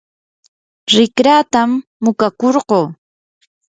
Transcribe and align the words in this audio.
rikratam 0.95 1.71
muqakurquu. 2.03 2.81